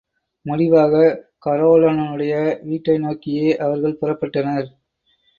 [0.45, 2.33] முடிவாகக் கரோலனுடைய
[2.63, 4.67] வீட்டை நோக்கியே அவர்கள் புறப்பட்டனர்.